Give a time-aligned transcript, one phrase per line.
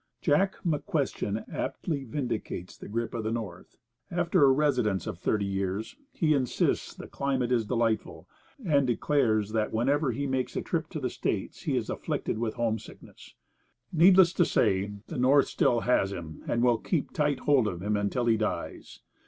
[0.19, 3.77] Jack McQuestion aptly vindicates the grip of the North.
[4.09, 8.27] After a residence of thirty years he insists that the climate is delightful,
[8.65, 12.55] and declares that whenever he makes a trip to the States he is afflicted with
[12.55, 13.35] home sickness.
[13.93, 17.95] Needless to say, the North still has him and will keep tight hold of him
[17.95, 19.01] until he dies.